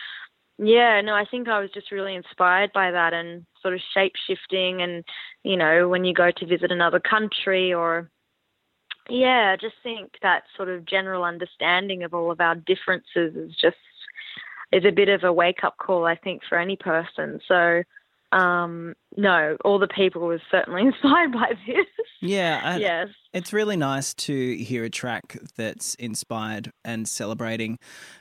yeah, 0.57 1.01
no, 1.01 1.13
I 1.13 1.25
think 1.29 1.47
I 1.47 1.59
was 1.59 1.71
just 1.73 1.91
really 1.91 2.15
inspired 2.15 2.71
by 2.73 2.91
that 2.91 3.13
and 3.13 3.45
sort 3.61 3.73
of 3.73 3.81
shape 3.93 4.13
shifting. 4.27 4.81
And, 4.81 5.03
you 5.43 5.57
know, 5.57 5.89
when 5.89 6.05
you 6.05 6.13
go 6.13 6.31
to 6.31 6.45
visit 6.45 6.71
another 6.71 6.99
country 6.99 7.73
or, 7.73 8.09
yeah, 9.09 9.53
I 9.53 9.57
just 9.59 9.75
think 9.83 10.13
that 10.21 10.43
sort 10.55 10.69
of 10.69 10.85
general 10.85 11.23
understanding 11.23 12.03
of 12.03 12.13
all 12.13 12.31
of 12.31 12.39
our 12.39 12.55
differences 12.55 13.35
is 13.35 13.55
just 13.59 13.77
is 14.71 14.85
a 14.85 14.91
bit 14.91 15.09
of 15.09 15.23
a 15.23 15.31
wake 15.31 15.63
up 15.63 15.77
call, 15.77 16.05
I 16.05 16.15
think, 16.15 16.41
for 16.47 16.57
any 16.57 16.75
person. 16.75 17.39
So, 17.47 17.83
um, 18.33 18.95
no, 19.15 19.57
all 19.63 19.77
the 19.77 19.87
people 19.87 20.23
were 20.23 20.41
certainly 20.49 20.81
inspired 20.87 21.31
by 21.31 21.53
this. 21.67 21.85
Yeah. 22.21 22.77
yes. 22.77 23.07
It's 23.33 23.53
really 23.53 23.77
nice 23.77 24.13
to 24.13 24.55
hear 24.57 24.83
a 24.83 24.89
track 24.89 25.37
that's 25.55 25.95
inspired 25.95 26.71
and 26.83 27.07
celebrating 27.07 27.79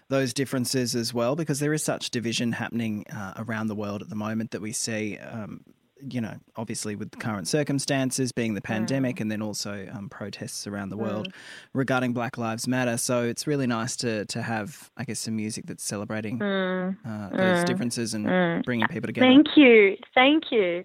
those 0.09 0.35
differences 0.35 0.95
as 0.95 1.15
well, 1.15 1.37
because 1.37 1.61
there 1.61 1.73
is 1.73 1.83
such 1.83 2.11
division 2.11 2.53
happening 2.53 3.07
uh, 3.09 3.35
around 3.37 3.69
the 3.69 3.75
world 3.75 4.03
at 4.03 4.09
the 4.09 4.17
moment 4.17 4.51
that 4.51 4.61
we 4.61 4.73
see. 4.73 5.19
Um, 5.19 5.65
you 6.11 6.21
know, 6.21 6.35
obviously 6.57 6.97
with 6.97 7.11
the 7.11 7.17
current 7.17 7.49
circumstances 7.49 8.33
being 8.33 8.55
the 8.55 8.61
pandemic 8.61 9.17
mm. 9.17 9.23
and 9.23 9.33
then 9.33 9.43
also 9.43 9.89
um, 9.93 10.09
protests 10.09 10.67
around 10.67 10.89
the 10.89 10.97
world 10.97 11.29
mm. 11.29 11.33
regarding 11.73 12.13
Black 12.13 12.39
Lives 12.39 12.67
Matter. 12.67 12.97
So 12.97 13.23
it's 13.23 13.47
really 13.47 13.67
nice 13.67 13.97
to 13.97 14.25
to 14.27 14.43
have, 14.43 14.91
I 14.97 15.05
guess, 15.05 15.21
some 15.21 15.37
music 15.37 15.67
that's 15.67 15.85
celebrating 15.85 16.39
mm. 16.39 16.97
uh, 17.07 17.37
those 17.37 17.65
mm. 17.65 17.67
differences 17.67 18.15
and 18.15 18.27
mm. 18.27 18.65
bringing 18.65 18.87
people 18.89 19.07
together. 19.07 19.27
Thank 19.27 19.57
you, 19.57 19.97
thank 20.15 20.45
you. 20.51 20.85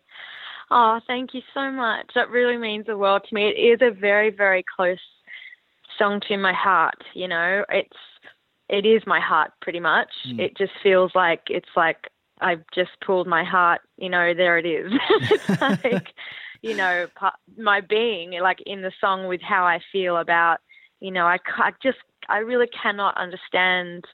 Oh, 0.69 0.99
thank 1.07 1.33
you 1.33 1.41
so 1.53 1.71
much. 1.71 2.11
That 2.13 2.29
really 2.29 2.57
means 2.57 2.87
the 2.87 2.97
world 2.97 3.23
to 3.29 3.35
me. 3.35 3.47
It 3.47 3.59
is 3.59 3.79
a 3.81 3.91
very, 3.91 4.29
very 4.29 4.65
close 4.75 4.99
song 5.97 6.21
to 6.27 6.37
my 6.37 6.53
heart. 6.53 7.01
You 7.13 7.27
know, 7.27 7.63
it's 7.69 7.97
it 8.69 8.85
is 8.85 9.01
my 9.07 9.19
heart 9.19 9.51
pretty 9.61 9.79
much. 9.79 10.09
It 10.25 10.57
just 10.57 10.73
feels 10.83 11.11
like 11.15 11.43
it's 11.47 11.69
like 11.75 12.09
I've 12.39 12.63
just 12.73 12.91
pulled 13.05 13.27
my 13.27 13.43
heart, 13.43 13.81
you 13.97 14.09
know, 14.09 14.33
there 14.33 14.57
it 14.57 14.65
is. 14.65 14.91
it's 15.09 15.61
like, 15.61 16.13
you 16.61 16.75
know, 16.75 17.07
my 17.57 17.81
being, 17.81 18.31
like 18.41 18.61
in 18.65 18.81
the 18.81 18.91
song 18.99 19.27
with 19.27 19.41
how 19.41 19.65
I 19.65 19.79
feel 19.91 20.17
about, 20.17 20.59
you 20.99 21.11
know, 21.11 21.25
I, 21.25 21.37
I 21.57 21.71
just, 21.81 21.97
I 22.29 22.39
really 22.39 22.67
cannot 22.67 23.17
understand 23.17 24.05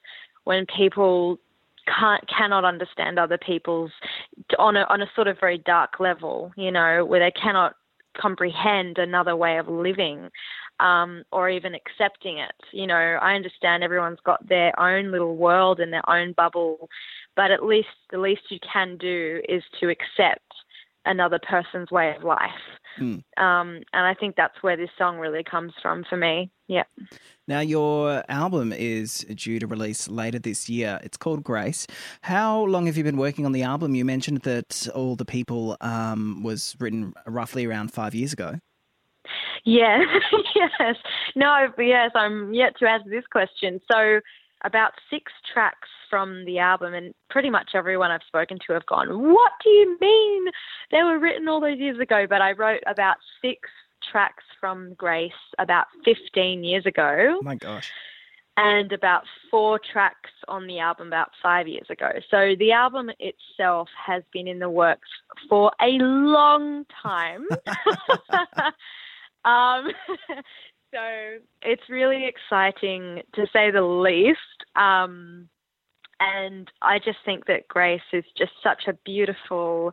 when 0.44 0.66
people 0.66 1.38
can't 1.86 2.26
cannot 2.28 2.64
understand 2.64 3.18
other 3.18 3.36
people's 3.36 3.90
on 4.58 4.76
a 4.76 4.86
on 4.88 5.02
a 5.02 5.10
sort 5.14 5.28
of 5.28 5.38
very 5.38 5.58
dark 5.58 6.00
level, 6.00 6.52
you 6.56 6.70
know, 6.70 7.04
where 7.04 7.20
they 7.20 7.30
cannot 7.30 7.74
comprehend 8.16 8.98
another 8.98 9.36
way 9.36 9.58
of 9.58 9.68
living 9.68 10.30
um, 10.80 11.24
or 11.32 11.48
even 11.48 11.74
accepting 11.74 12.38
it. 12.38 12.54
You 12.72 12.86
know, 12.86 12.94
I 12.94 13.34
understand 13.34 13.82
everyone's 13.82 14.20
got 14.24 14.46
their 14.48 14.78
own 14.78 15.10
little 15.10 15.36
world 15.36 15.80
and 15.80 15.92
their 15.92 16.08
own 16.08 16.32
bubble, 16.32 16.88
but 17.36 17.50
at 17.50 17.64
least 17.64 17.88
the 18.10 18.18
least 18.18 18.42
you 18.50 18.58
can 18.72 18.96
do 18.96 19.40
is 19.48 19.62
to 19.80 19.88
accept 19.88 20.42
another 21.04 21.38
person's 21.38 21.90
way 21.90 22.14
of 22.16 22.24
life. 22.24 22.50
Mm. 22.98 23.22
Um, 23.36 23.82
and 23.92 24.06
I 24.06 24.14
think 24.14 24.36
that's 24.36 24.62
where 24.62 24.76
this 24.76 24.90
song 24.96 25.18
really 25.18 25.42
comes 25.42 25.72
from 25.82 26.04
for 26.08 26.16
me. 26.16 26.50
Yeah. 26.66 26.84
Now, 27.46 27.60
your 27.60 28.24
album 28.28 28.72
is 28.72 29.26
due 29.34 29.58
to 29.58 29.66
release 29.66 30.08
later 30.08 30.38
this 30.38 30.68
year. 30.68 30.98
It's 31.02 31.16
called 31.16 31.44
Grace. 31.44 31.86
How 32.22 32.64
long 32.64 32.86
have 32.86 32.96
you 32.96 33.04
been 33.04 33.16
working 33.16 33.44
on 33.44 33.52
the 33.52 33.62
album? 33.62 33.94
You 33.94 34.04
mentioned 34.04 34.42
that 34.42 34.88
All 34.94 35.16
the 35.16 35.24
People 35.24 35.76
um, 35.80 36.42
was 36.42 36.76
written 36.78 37.12
roughly 37.26 37.66
around 37.66 37.92
five 37.92 38.14
years 38.14 38.32
ago. 38.32 38.58
Yeah, 39.64 40.04
yes. 40.54 40.96
No, 41.34 41.68
yes, 41.78 42.10
I'm 42.14 42.52
yet 42.54 42.78
to 42.78 42.88
answer 42.88 43.10
this 43.10 43.24
question. 43.30 43.80
So, 43.90 44.20
about 44.64 44.92
six 45.10 45.30
tracks 45.52 45.88
from 46.10 46.44
the 46.44 46.58
album, 46.58 46.94
and 46.94 47.14
pretty 47.30 47.50
much 47.50 47.70
everyone 47.74 48.10
I've 48.10 48.22
spoken 48.26 48.58
to 48.66 48.72
have 48.72 48.86
gone, 48.86 49.32
What 49.32 49.52
do 49.62 49.70
you 49.70 49.96
mean? 50.00 50.46
They 50.90 51.02
were 51.02 51.18
written 51.18 51.48
all 51.48 51.60
those 51.60 51.78
years 51.78 51.98
ago, 51.98 52.26
but 52.28 52.40
I 52.40 52.52
wrote 52.52 52.82
about 52.86 53.16
six 53.40 53.68
tracks 54.10 54.44
from 54.60 54.94
Grace 54.94 55.32
about 55.58 55.86
15 56.04 56.64
years 56.64 56.86
ago. 56.86 57.38
Oh 57.40 57.42
my 57.42 57.56
gosh. 57.56 57.90
And 58.56 58.92
about 58.92 59.24
four 59.50 59.80
tracks 59.80 60.30
on 60.46 60.68
the 60.68 60.78
album 60.78 61.08
about 61.08 61.30
five 61.42 61.66
years 61.66 61.86
ago. 61.90 62.10
So 62.30 62.54
the 62.56 62.70
album 62.70 63.10
itself 63.18 63.88
has 64.06 64.22
been 64.32 64.46
in 64.46 64.60
the 64.60 64.70
works 64.70 65.08
for 65.48 65.72
a 65.80 65.98
long 65.98 66.86
time. 67.02 67.46
um, 69.44 69.90
so 70.94 71.38
it's 71.62 71.82
really 71.90 72.26
exciting 72.26 73.22
to 73.34 73.46
say 73.52 73.70
the 73.70 73.82
least. 73.82 74.38
Um, 74.76 75.48
and 76.20 76.70
I 76.80 76.98
just 76.98 77.18
think 77.24 77.46
that 77.46 77.66
Grace 77.68 78.00
is 78.12 78.24
just 78.38 78.52
such 78.62 78.84
a 78.86 78.92
beautiful 79.04 79.92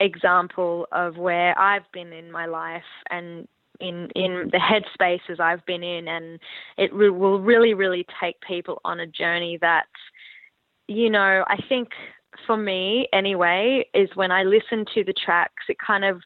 example 0.00 0.86
of 0.92 1.16
where 1.16 1.58
I've 1.58 1.90
been 1.92 2.12
in 2.12 2.30
my 2.30 2.46
life 2.46 2.82
and 3.08 3.46
in 3.78 4.08
in 4.14 4.50
the 4.52 4.58
headspaces 4.58 5.38
I've 5.38 5.64
been 5.66 5.82
in, 5.82 6.08
and 6.08 6.40
it 6.76 6.92
re- 6.92 7.10
will 7.10 7.40
really, 7.40 7.74
really 7.74 8.04
take 8.20 8.40
people 8.40 8.80
on 8.84 9.00
a 9.00 9.06
journey 9.06 9.58
that, 9.60 9.86
you 10.88 11.10
know, 11.10 11.44
I 11.46 11.58
think 11.68 11.90
for 12.46 12.56
me 12.56 13.08
anyway, 13.12 13.86
is 13.94 14.08
when 14.14 14.30
I 14.30 14.42
listen 14.42 14.84
to 14.94 15.04
the 15.04 15.12
tracks, 15.12 15.64
it 15.68 15.76
kind 15.78 16.04
of 16.04 16.20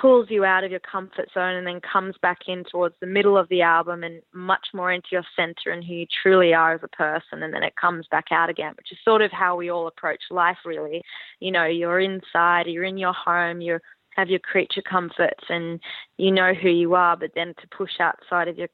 pulls 0.00 0.30
you 0.30 0.44
out 0.44 0.64
of 0.64 0.70
your 0.70 0.80
comfort 0.80 1.28
zone 1.32 1.54
and 1.54 1.66
then 1.66 1.80
comes 1.80 2.14
back 2.22 2.40
in 2.46 2.64
towards 2.64 2.94
the 3.00 3.06
middle 3.06 3.36
of 3.36 3.48
the 3.48 3.62
album 3.62 4.04
and 4.04 4.22
much 4.32 4.68
more 4.72 4.92
into 4.92 5.08
your 5.12 5.24
center 5.36 5.70
and 5.70 5.84
who 5.84 5.94
you 5.94 6.06
truly 6.22 6.54
are 6.54 6.74
as 6.74 6.80
a 6.82 6.88
person 6.88 7.42
and 7.42 7.52
then 7.52 7.62
it 7.62 7.74
comes 7.76 8.06
back 8.10 8.26
out 8.30 8.50
again 8.50 8.72
which 8.76 8.92
is 8.92 8.98
sort 9.04 9.22
of 9.22 9.30
how 9.30 9.56
we 9.56 9.70
all 9.70 9.86
approach 9.86 10.22
life 10.30 10.58
really. 10.64 11.02
You 11.40 11.52
know 11.52 11.64
you're 11.64 12.00
inside 12.00 12.66
you're 12.66 12.84
in 12.84 12.98
your 12.98 13.12
home 13.12 13.60
you 13.60 13.78
have 14.16 14.28
your 14.28 14.40
creature 14.40 14.82
comforts 14.82 15.44
and 15.48 15.80
you 16.18 16.30
know 16.30 16.54
who 16.54 16.70
you 16.70 16.94
are 16.94 17.16
but 17.16 17.30
then 17.34 17.54
to 17.60 17.76
push 17.76 18.00
outside 18.00 18.48
of 18.48 18.56
your 18.56 18.68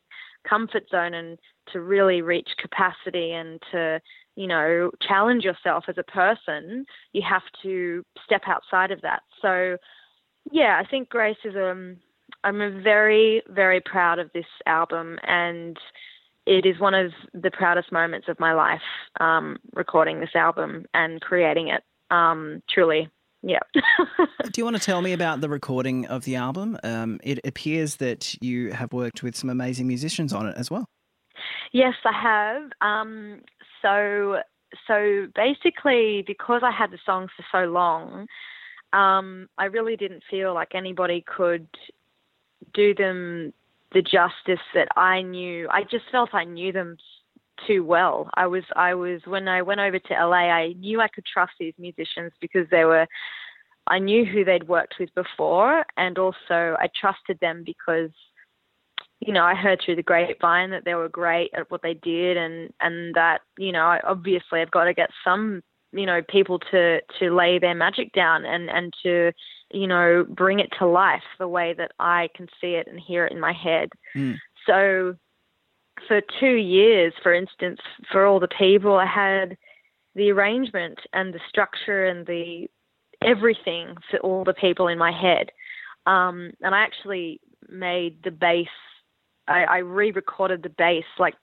comfort 0.49 0.85
zone 0.91 1.15
and 1.15 1.39
to 1.73 1.81
really 1.81 2.23
reach 2.23 2.49
capacity 2.61 3.33
and 3.33 3.61
to 3.71 4.01
you 4.37 4.47
know 4.47 4.91
challenge 5.07 5.45
yourself 5.45 5.85
as 5.89 5.97
a 5.99 6.03
person 6.05 6.85
you 7.13 7.23
have 7.23 7.43
to 7.63 8.05
step 8.25 8.43
outside 8.47 8.91
of 8.91 9.01
that. 9.03 9.23
So 9.43 9.77
yeah, 10.51 10.81
I 10.85 10.89
think 10.89 11.09
Grace 11.09 11.37
is 11.45 11.55
um 11.57 11.97
I'm 12.45 12.83
very 12.83 13.43
very 13.49 13.81
proud 13.81 14.19
of 14.19 14.31
this 14.33 14.47
album 14.67 15.19
and 15.23 15.79
it 16.47 16.67
is 16.67 16.81
one 16.81 16.95
of 16.95 17.13
the 17.33 17.51
proudest 17.51 17.93
moments 17.93 18.29
of 18.29 18.41
my 18.41 18.53
life 18.53 18.81
um, 19.21 19.59
recording 19.75 20.21
this 20.21 20.35
album 20.35 20.87
and 20.95 21.21
creating 21.21 21.69
it. 21.69 21.83
Um, 22.11 22.63
truly, 22.69 23.09
yeah. 23.43 23.61
Do 24.43 24.53
you 24.57 24.65
want 24.65 24.77
to 24.77 24.83
tell 24.83 25.01
me 25.03 25.13
about 25.13 25.41
the 25.41 25.49
recording 25.49 26.07
of 26.07 26.25
the 26.25 26.37
album? 26.37 26.79
Um, 26.83 27.21
it 27.23 27.39
appears 27.45 27.97
that 27.97 28.35
you 28.43 28.73
have 28.73 28.93
worked 28.93 29.23
with 29.23 29.37
some 29.37 29.49
amazing 29.49 29.87
musicians 29.87 30.33
on 30.33 30.47
it 30.47 30.57
as 30.57 30.71
well. 30.71 30.87
Yes, 31.73 31.95
I 32.05 32.21
have. 32.21 32.63
Um, 32.81 33.43
so, 33.81 34.41
so 34.87 35.29
basically, 35.35 36.25
because 36.27 36.63
I 36.65 36.73
had 36.73 36.91
the 36.91 36.99
songs 37.07 37.31
for 37.37 37.45
so 37.53 37.71
long, 37.71 38.27
um, 38.93 39.49
I 39.59 39.67
really 39.67 39.97
didn't 39.97 40.23
feel 40.31 40.55
like 40.55 40.75
anybody 40.75 41.25
could 41.27 41.67
do 42.75 42.95
them 42.95 43.53
the 43.93 44.03
justice 44.03 44.65
that 44.75 44.89
I 44.97 45.23
knew. 45.23 45.69
I 45.71 45.83
just 45.83 46.05
felt 46.13 46.31
I 46.33 46.45
knew 46.45 46.73
them 46.73 46.97
too 47.67 47.85
well. 47.85 48.31
I 48.35 48.47
was 48.47 48.65
I 48.77 48.95
was 48.95 49.21
when 49.27 49.49
I 49.49 49.63
went 49.63 49.81
over 49.81 49.99
to 49.99 50.15
LA, 50.15 50.49
I 50.51 50.73
knew 50.75 51.01
I 51.01 51.09
could 51.09 51.27
trust 51.27 51.53
these 51.59 51.75
musicians 51.79 52.33
because 52.41 52.67
they 52.71 52.85
were 52.85 53.07
I 53.87 53.99
knew 53.99 54.25
who 54.25 54.45
they'd 54.45 54.69
worked 54.69 54.95
with 55.01 55.15
before 55.15 55.85
and 55.97 56.19
also 56.19 56.77
I 56.79 56.89
trusted 57.01 57.39
them 57.41 57.65
because 57.65 58.11
you 59.21 59.35
know, 59.35 59.45
I 59.45 59.55
heard 59.55 59.83
through 59.85 59.97
the 59.97 60.03
grapevine 60.03 60.71
that 60.71 60.85
they 60.87 60.95
were 60.95 61.09
great 61.09 61.51
at 61.55 61.71
what 61.71 61.83
they 61.83 61.95
did 61.95 62.37
and 62.37 62.73
and 62.81 63.15
that, 63.15 63.41
you 63.59 63.71
know, 63.73 63.85
I 63.85 64.01
obviously 64.05 64.61
I've 64.61 64.71
got 64.71 64.85
to 64.85 64.95
get 64.95 65.11
some 65.23 65.63
you 65.93 66.07
know 66.07 66.21
people 66.23 66.59
to 66.71 67.01
to 67.19 67.35
lay 67.35 67.59
their 67.59 67.75
magic 67.75 68.13
down 68.13 68.45
and 68.45 68.71
and 68.71 68.93
to 69.03 69.33
you 69.73 69.87
know 69.87 70.25
bring 70.29 70.61
it 70.61 70.71
to 70.79 70.87
life 70.87 71.23
the 71.39 71.49
way 71.49 71.75
that 71.77 71.93
I 71.99 72.29
can 72.35 72.49
see 72.61 72.75
it 72.75 72.87
and 72.87 72.99
hear 72.99 73.27
it 73.27 73.33
in 73.33 73.41
my 73.41 73.53
head. 73.53 73.91
Mm. 74.15 74.39
So 74.67 75.17
for 76.07 76.21
two 76.39 76.55
years, 76.55 77.13
for 77.23 77.35
instance, 77.35 77.81
for 78.11 78.25
all 78.25 78.41
the 78.41 78.49
people, 78.49 78.97
I 78.97 79.07
had 79.07 79.57
the 80.15 80.31
arrangement 80.31 80.99
and 81.13 81.35
the 81.35 81.41
structure 81.49 82.07
and 82.07 82.27
the 82.27 82.69
everything 83.23 83.95
for 84.11 84.19
all 84.21 84.45
the 84.45 84.55
people 84.55 84.89
in 84.89 84.99
my 84.99 85.13
head. 85.13 85.51
Um, 86.07 86.53
and 86.63 86.75
I 86.75 86.81
actually 86.81 87.41
made 87.69 88.23
the 88.25 88.31
bass. 88.31 88.69
I, 89.47 89.65
I 89.65 89.79
re-recorded 89.79 90.63
the 90.63 90.71
bass 90.71 91.05
like 91.19 91.35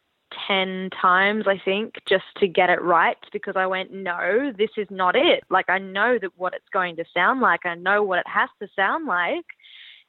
10 0.48 0.90
times, 1.02 1.46
I 1.48 1.60
think, 1.64 1.96
just 2.08 2.26
to 2.38 2.48
get 2.48 2.70
it 2.70 2.82
right 2.82 3.18
because 3.32 3.56
I 3.56 3.68
went, 3.68 3.92
no, 3.92 4.52
this 4.58 4.72
is 4.78 4.88
not 4.90 5.16
it. 5.16 5.44
Like, 5.50 5.70
I 5.70 5.80
know 5.80 6.18
that 6.22 6.32
what 6.38 6.54
it's 6.54 6.70
going 6.72 6.96
to 6.98 7.06
sound 7.14 7.42
like, 7.42 7.66
I 7.66 7.76
know 7.76 8.04
what 8.04 8.20
it 8.20 8.28
has 8.28 8.50
to 8.62 8.68
sound 8.76 9.06
like 9.06 9.46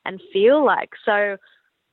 and 0.05 0.21
feel 0.33 0.65
like. 0.65 0.91
So, 1.05 1.37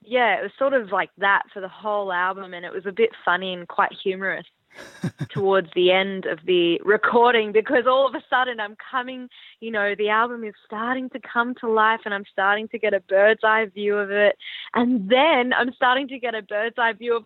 yeah, 0.01 0.39
it 0.39 0.43
was 0.43 0.51
sort 0.57 0.73
of 0.73 0.91
like 0.91 1.09
that 1.17 1.43
for 1.53 1.61
the 1.61 1.67
whole 1.67 2.11
album, 2.11 2.53
and 2.53 2.65
it 2.65 2.73
was 2.73 2.85
a 2.85 2.91
bit 2.91 3.11
funny 3.23 3.53
and 3.53 3.67
quite 3.67 3.91
humorous 3.91 4.45
towards 5.29 5.69
the 5.75 5.91
end 5.91 6.25
of 6.25 6.39
the 6.45 6.79
recording 6.83 7.51
because 7.51 7.85
all 7.87 8.07
of 8.07 8.15
a 8.15 8.23
sudden 8.29 8.59
I'm 8.59 8.75
coming, 8.91 9.29
you 9.59 9.71
know, 9.71 9.95
the 9.97 10.09
album 10.09 10.43
is 10.43 10.53
starting 10.65 11.09
to 11.11 11.19
come 11.19 11.55
to 11.61 11.69
life 11.69 12.01
and 12.05 12.13
I'm 12.13 12.25
starting 12.31 12.67
to 12.69 12.79
get 12.79 12.93
a 12.93 12.99
bird's 12.99 13.41
eye 13.43 13.65
view 13.73 13.97
of 13.97 14.11
it. 14.11 14.37
And 14.73 15.09
then 15.09 15.53
I'm 15.53 15.73
starting 15.73 16.07
to 16.09 16.19
get 16.19 16.35
a 16.35 16.41
bird's 16.41 16.75
eye 16.77 16.93
view 16.93 17.17
of 17.17 17.23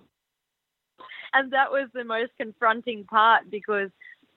and 1.33 1.51
that 1.51 1.71
was 1.71 1.89
the 1.93 2.03
most 2.03 2.31
confronting 2.37 3.03
part 3.05 3.49
because 3.49 3.89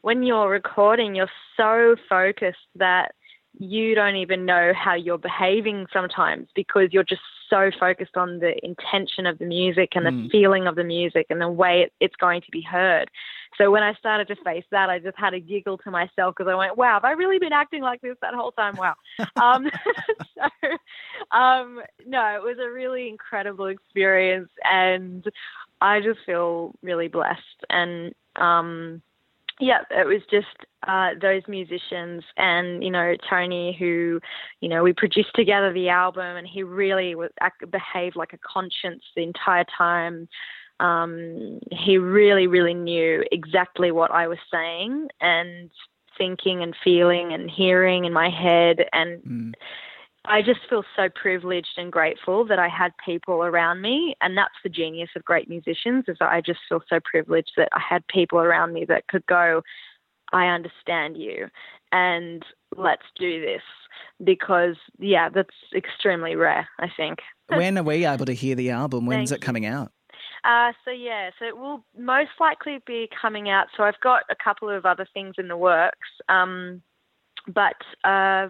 when 0.02 0.22
you're 0.22 0.48
recording, 0.48 1.14
you're 1.14 1.30
so 1.56 1.96
focused 2.08 2.58
that 2.76 3.14
you 3.58 3.94
don't 3.94 4.16
even 4.16 4.46
know 4.46 4.72
how 4.74 4.94
you're 4.94 5.18
behaving 5.18 5.86
sometimes 5.92 6.48
because 6.54 6.88
you're 6.92 7.04
just 7.04 7.20
so 7.50 7.70
focused 7.78 8.16
on 8.16 8.38
the 8.38 8.54
intention 8.64 9.26
of 9.26 9.38
the 9.38 9.44
music 9.44 9.90
and 9.94 10.06
the 10.06 10.10
mm. 10.10 10.30
feeling 10.30 10.66
of 10.66 10.74
the 10.74 10.84
music 10.84 11.26
and 11.28 11.40
the 11.40 11.48
way 11.48 11.90
it's 12.00 12.16
going 12.16 12.40
to 12.40 12.50
be 12.50 12.62
heard. 12.62 13.10
So 13.58 13.70
when 13.70 13.82
I 13.82 13.92
started 13.94 14.28
to 14.28 14.36
face 14.42 14.64
that, 14.70 14.88
I 14.88 14.98
just 14.98 15.18
had 15.18 15.34
a 15.34 15.40
giggle 15.40 15.76
to 15.78 15.90
myself 15.90 16.34
because 16.34 16.50
I 16.50 16.54
went, 16.54 16.78
"Wow, 16.78 16.94
have 16.94 17.04
I 17.04 17.12
really 17.12 17.38
been 17.38 17.52
acting 17.52 17.82
like 17.82 18.00
this 18.00 18.16
that 18.22 18.32
whole 18.32 18.52
time?" 18.52 18.74
Wow. 18.76 18.94
um, 19.36 19.70
so, 20.34 21.36
um, 21.36 21.82
no, 22.06 22.36
it 22.36 22.42
was 22.42 22.56
a 22.58 22.70
really 22.70 23.08
incredible 23.08 23.66
experience, 23.66 24.48
and 24.64 25.24
I 25.82 26.00
just 26.00 26.20
feel 26.24 26.74
really 26.82 27.08
blessed. 27.08 27.64
And 27.68 28.14
um, 28.36 29.02
yeah, 29.60 29.80
it 29.90 30.06
was 30.06 30.22
just 30.30 30.46
uh, 30.86 31.10
those 31.20 31.42
musicians 31.48 32.24
and 32.36 32.82
you 32.82 32.90
know 32.90 33.14
Tony, 33.28 33.76
who 33.78 34.20
you 34.60 34.68
know 34.68 34.82
we 34.82 34.92
produced 34.92 35.34
together 35.34 35.72
the 35.72 35.88
album, 35.88 36.36
and 36.36 36.46
he 36.46 36.62
really 36.62 37.14
was, 37.14 37.30
behaved 37.70 38.16
like 38.16 38.32
a 38.32 38.38
conscience 38.38 39.02
the 39.16 39.22
entire 39.22 39.64
time. 39.76 40.28
Um, 40.80 41.60
he 41.70 41.98
really, 41.98 42.46
really 42.46 42.74
knew 42.74 43.22
exactly 43.30 43.92
what 43.92 44.10
I 44.10 44.26
was 44.26 44.38
saying 44.52 45.08
and 45.20 45.70
thinking 46.18 46.62
and 46.62 46.74
feeling 46.82 47.32
and 47.32 47.50
hearing 47.50 48.04
in 48.04 48.12
my 48.12 48.28
head 48.28 48.86
and. 48.92 49.22
Mm 49.22 49.52
I 50.24 50.40
just 50.40 50.60
feel 50.70 50.84
so 50.96 51.08
privileged 51.08 51.76
and 51.76 51.90
grateful 51.90 52.44
that 52.46 52.58
I 52.58 52.68
had 52.68 52.92
people 53.04 53.42
around 53.42 53.80
me, 53.80 54.14
and 54.20 54.36
that's 54.36 54.54
the 54.62 54.68
genius 54.68 55.10
of 55.16 55.24
great 55.24 55.48
musicians. 55.48 56.04
Is 56.06 56.16
that 56.20 56.30
I 56.30 56.40
just 56.40 56.60
feel 56.68 56.80
so 56.88 57.00
privileged 57.04 57.52
that 57.56 57.68
I 57.72 57.80
had 57.80 58.06
people 58.06 58.38
around 58.38 58.72
me 58.72 58.84
that 58.84 59.08
could 59.08 59.26
go, 59.26 59.62
"I 60.32 60.46
understand 60.46 61.16
you, 61.16 61.48
and 61.90 62.44
let's 62.76 63.06
do 63.18 63.40
this." 63.40 63.62
Because 64.22 64.76
yeah, 64.98 65.28
that's 65.28 65.56
extremely 65.74 66.36
rare. 66.36 66.68
I 66.78 66.88
think. 66.96 67.18
when 67.48 67.76
are 67.76 67.82
we 67.82 68.06
able 68.06 68.26
to 68.26 68.34
hear 68.34 68.54
the 68.54 68.70
album? 68.70 69.06
When's 69.06 69.30
Thank 69.30 69.42
it 69.42 69.44
coming 69.44 69.66
out? 69.66 69.90
Uh, 70.44 70.72
so 70.84 70.90
yeah, 70.90 71.30
so 71.38 71.44
it 71.44 71.56
will 71.56 71.84
most 71.96 72.32
likely 72.40 72.78
be 72.86 73.08
coming 73.20 73.48
out. 73.48 73.66
So 73.76 73.82
I've 73.82 74.00
got 74.02 74.22
a 74.30 74.36
couple 74.42 74.68
of 74.68 74.86
other 74.86 75.06
things 75.12 75.34
in 75.38 75.48
the 75.48 75.56
works, 75.56 76.08
um, 76.28 76.82
but 77.46 77.76
uh, 78.04 78.48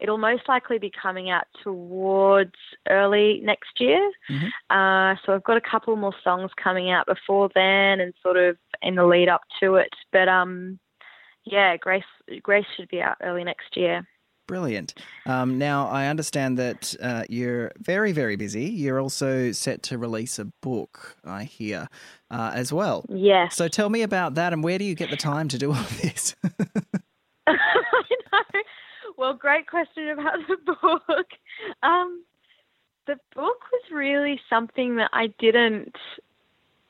it'll 0.00 0.18
most 0.18 0.48
likely 0.48 0.78
be 0.78 0.90
coming 0.90 1.30
out 1.30 1.44
towards 1.62 2.54
early 2.88 3.40
next 3.42 3.78
year. 3.78 4.10
Mm-hmm. 4.30 4.76
Uh, 4.76 5.16
so 5.24 5.34
I've 5.34 5.44
got 5.44 5.56
a 5.56 5.60
couple 5.60 5.94
more 5.96 6.14
songs 6.24 6.50
coming 6.62 6.90
out 6.90 7.06
before 7.06 7.50
then, 7.54 8.00
and 8.00 8.14
sort 8.22 8.36
of 8.36 8.56
in 8.82 8.94
the 8.94 9.04
lead 9.04 9.28
up 9.28 9.42
to 9.60 9.76
it. 9.76 9.90
But 10.12 10.28
um, 10.28 10.78
yeah, 11.44 11.76
Grace 11.76 12.02
Grace 12.42 12.66
should 12.76 12.88
be 12.88 13.00
out 13.00 13.16
early 13.22 13.44
next 13.44 13.76
year. 13.76 14.06
Brilliant. 14.50 14.94
Um, 15.26 15.58
now, 15.58 15.86
I 15.86 16.08
understand 16.08 16.58
that 16.58 16.96
uh, 17.00 17.22
you're 17.28 17.70
very, 17.78 18.10
very 18.10 18.34
busy. 18.34 18.64
You're 18.64 19.00
also 19.00 19.52
set 19.52 19.84
to 19.84 19.96
release 19.96 20.40
a 20.40 20.46
book, 20.60 21.16
I 21.24 21.44
hear, 21.44 21.86
uh, 22.32 22.50
as 22.52 22.72
well. 22.72 23.06
Yes. 23.08 23.54
So 23.54 23.68
tell 23.68 23.88
me 23.88 24.02
about 24.02 24.34
that 24.34 24.52
and 24.52 24.64
where 24.64 24.76
do 24.76 24.84
you 24.84 24.96
get 24.96 25.08
the 25.10 25.16
time 25.16 25.46
to 25.50 25.58
do 25.58 25.72
all 25.72 25.84
this? 26.02 26.34
I. 29.20 29.24
Well, 29.24 29.34
great 29.34 29.66
question 29.66 30.08
about 30.10 30.38
the 30.48 30.56
book. 31.08 31.26
Um, 31.82 32.24
the 33.06 33.16
book 33.34 33.58
was 33.72 33.82
really 33.92 34.40
something 34.48 34.96
that 34.96 35.10
I 35.12 35.28
didn't. 35.38 35.94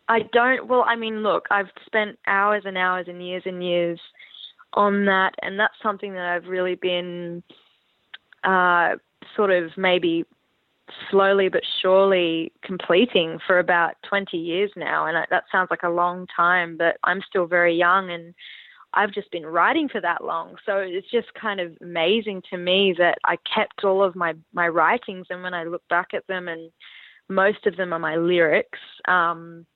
I 0.08 0.20
don't. 0.32 0.66
Well, 0.66 0.84
I 0.87 0.96
mean, 0.96 1.22
look, 1.22 1.46
I've 1.50 1.70
spent 1.87 2.18
hours 2.26 2.62
and 2.66 2.76
hours 2.76 3.06
and 3.08 3.25
years 3.25 3.42
and 3.46 3.62
years 3.62 4.00
on 4.75 5.06
that, 5.06 5.34
and 5.42 5.58
that's 5.58 5.75
something 5.82 6.12
that 6.14 6.26
I've 6.26 6.46
really 6.46 6.75
been 6.75 7.42
uh, 8.44 8.96
sort 9.37 9.50
of 9.50 9.70
maybe 9.76 10.25
slowly 11.10 11.49
but 11.49 11.62
surely 11.80 12.52
completing 12.62 13.38
for 13.46 13.58
about 13.58 13.94
20 14.08 14.37
years 14.37 14.70
now. 14.76 15.06
And 15.06 15.16
that 15.30 15.44
sounds 15.50 15.68
like 15.70 15.84
a 15.84 15.88
long 15.88 16.26
time, 16.34 16.76
but 16.76 16.96
I'm 17.04 17.20
still 17.28 17.46
very 17.46 17.76
young 17.76 18.10
and 18.10 18.34
I've 18.92 19.12
just 19.12 19.30
been 19.30 19.47
writing 19.47 19.88
for 19.88 20.00
that 20.00 20.25
long. 20.25 20.56
So 20.66 20.78
it's 20.78 21.11
just 21.11 21.32
kind 21.35 21.61
of 21.61 21.76
amazing 21.80 22.42
to 22.50 22.56
me 22.56 22.94
that 22.99 23.18
I 23.25 23.37
kept 23.54 23.85
all 23.85 24.02
of 24.02 24.16
my, 24.16 24.35
my 24.52 24.68
writings. 24.68 25.26
And 25.30 25.42
when 25.42 25.54
I 25.54 25.64
look 25.64 25.82
back 25.88 26.09
at 26.12 26.26
them, 26.26 26.49
and 26.49 26.70
most 27.28 27.66
of 27.66 27.76
them 27.76 27.92
are 27.92 27.99
my 27.99 28.16
lyrics, 28.16 28.78
um, 29.06 29.66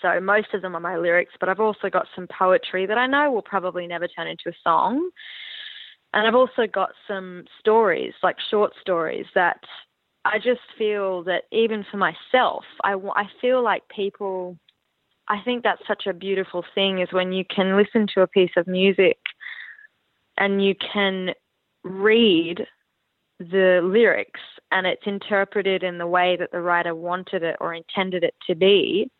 so 0.00 0.20
most 0.20 0.54
of 0.54 0.62
them 0.62 0.74
are 0.74 0.80
my 0.80 0.96
lyrics, 0.96 1.34
but 1.38 1.48
I've 1.48 1.60
also 1.60 1.90
got 1.90 2.06
some 2.14 2.26
poetry 2.26 2.86
that 2.86 2.98
I 2.98 3.06
know 3.06 3.30
will 3.30 3.42
probably 3.42 3.86
never 3.86 4.08
turn 4.08 4.26
into 4.26 4.48
a 4.48 4.62
song. 4.64 5.10
And 6.14 6.26
I've 6.26 6.34
also 6.34 6.66
got 6.66 6.90
some 7.08 7.44
stories, 7.60 8.12
like 8.22 8.36
short 8.50 8.72
stories, 8.80 9.26
that 9.34 9.60
I 10.24 10.38
just 10.38 10.60
feel 10.78 11.24
that 11.24 11.44
even 11.50 11.84
for 11.90 11.96
myself, 11.96 12.64
I, 12.84 12.94
I 12.94 13.24
feel 13.40 13.62
like 13.62 13.82
people, 13.88 14.58
I 15.32 15.42
think 15.42 15.62
that's 15.62 15.86
such 15.88 16.06
a 16.06 16.12
beautiful 16.12 16.64
thing 16.74 17.00
is 17.00 17.08
when 17.12 17.32
you 17.32 17.44
can 17.44 17.76
listen 17.76 18.06
to 18.14 18.22
a 18.22 18.26
piece 18.26 18.52
of 18.56 18.66
music 18.66 19.18
and 20.36 20.64
you 20.64 20.74
can 20.92 21.30
read 21.82 22.66
the 23.38 23.80
lyrics 23.82 24.40
and 24.70 24.86
it's 24.86 25.06
interpreted 25.06 25.82
in 25.82 25.98
the 25.98 26.06
way 26.06 26.36
that 26.38 26.52
the 26.52 26.60
writer 26.60 26.94
wanted 26.94 27.42
it 27.42 27.56
or 27.60 27.74
intended 27.74 28.22
it 28.22 28.34
to 28.46 28.54
be 28.54 29.10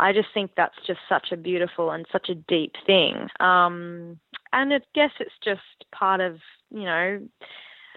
I 0.00 0.14
just 0.14 0.28
think 0.32 0.52
that's 0.56 0.74
just 0.86 1.00
such 1.08 1.28
a 1.30 1.36
beautiful 1.36 1.90
and 1.90 2.06
such 2.10 2.30
a 2.30 2.34
deep 2.34 2.72
thing. 2.86 3.28
Um, 3.38 4.18
and 4.52 4.72
I 4.72 4.80
guess 4.94 5.10
it's 5.20 5.30
just 5.44 5.60
part 5.92 6.22
of, 6.22 6.38
you 6.70 6.84
know, 6.84 7.20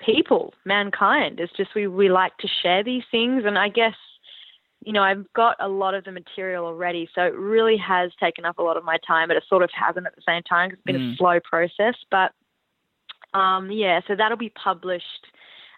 people, 0.06 0.54
mankind. 0.66 1.40
It's 1.40 1.54
just 1.56 1.74
we, 1.74 1.88
we 1.88 2.10
like 2.10 2.38
to 2.40 2.48
share 2.62 2.84
these 2.84 3.04
things. 3.10 3.44
And 3.46 3.58
I 3.58 3.70
guess, 3.70 3.96
you 4.86 4.94
know, 4.94 5.02
I've 5.02 5.32
got 5.34 5.56
a 5.60 5.68
lot 5.68 5.94
of 5.94 6.04
the 6.04 6.12
material 6.12 6.66
already. 6.66 7.10
So 7.14 7.22
it 7.22 7.36
really 7.36 7.78
has 7.78 8.12
taken 8.20 8.46
up 8.46 8.58
a 8.58 8.64
lot 8.64 8.78
of 8.78 8.84
my 8.84 8.98
time, 9.06 9.28
but 9.28 9.38
it 9.38 9.44
sort 9.48 9.64
of 9.64 9.70
hasn't 9.74 10.06
at 10.06 10.16
the 10.16 10.22
same 10.28 10.44
time 10.44 10.70
because 10.70 10.80
it's 10.80 10.86
been 10.86 11.02
mm. 11.02 11.14
a 11.14 11.18
slow 11.18 11.40
process. 11.40 11.96
But 12.12 12.32
um, 13.38 13.72
yeah, 13.72 14.02
so 14.08 14.16
that'll 14.16 14.38
be 14.38 14.50
published 14.50 15.28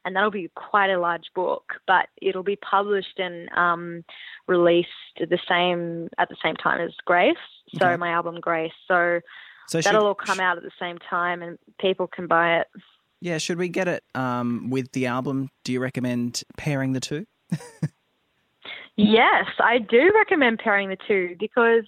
and 0.05 0.15
that'll 0.15 0.31
be 0.31 0.49
quite 0.55 0.91
a 0.91 0.99
large 0.99 1.25
book, 1.33 1.73
but 1.87 2.07
it'll 2.21 2.43
be 2.43 2.57
published 2.57 3.17
and 3.17 3.49
um, 3.57 4.03
released 4.47 4.89
the 5.17 5.39
same 5.49 6.09
at 6.19 6.29
the 6.29 6.35
same 6.43 6.55
time 6.55 6.79
as 6.79 6.93
Grace. 7.05 7.35
So 7.79 7.87
okay. 7.87 7.97
my 7.97 8.11
album 8.11 8.39
Grace. 8.39 8.71
So, 8.87 9.19
so 9.67 9.81
that'll 9.81 10.01
should, 10.01 10.07
all 10.07 10.15
come 10.15 10.39
out 10.39 10.57
at 10.57 10.63
the 10.63 10.71
same 10.79 10.99
time, 10.99 11.41
and 11.41 11.57
people 11.79 12.05
can 12.05 12.27
buy 12.27 12.59
it. 12.59 12.67
Yeah, 13.19 13.39
should 13.39 13.57
we 13.57 13.67
get 13.67 13.87
it 13.87 14.03
um, 14.13 14.69
with 14.69 14.91
the 14.91 15.07
album? 15.07 15.49
Do 15.63 15.73
you 15.73 15.79
recommend 15.79 16.43
pairing 16.57 16.93
the 16.93 16.99
two? 16.99 17.25
yes, 18.97 19.45
I 19.59 19.79
do 19.79 20.11
recommend 20.15 20.59
pairing 20.59 20.89
the 20.89 20.97
two 21.07 21.35
because 21.39 21.85